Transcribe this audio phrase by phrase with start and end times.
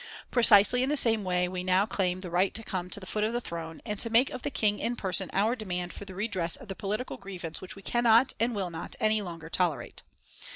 [0.31, 3.23] "Precisely in the same way we now claim the right to come to the foot
[3.23, 6.15] of the Throne and to make of the King in person our demand for the
[6.15, 10.01] redress of the political grievance which we cannot, and will not, any longer tolerate.